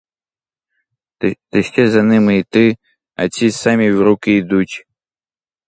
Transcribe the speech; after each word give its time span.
Та 1.51 1.61
ще 1.63 1.87
за 1.91 2.03
ними 2.03 2.37
йти— 2.37 2.77
а 3.15 3.29
ці 3.29 3.51
самі 3.51 3.91
в 3.91 4.01
руки 4.01 4.37
йдуть. 4.37 4.87